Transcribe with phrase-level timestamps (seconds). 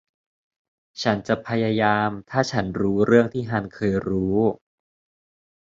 [1.01, 4.37] ฉันจะพยายามถ้าฉันรู้เรื่องที่ฮันเคยรู้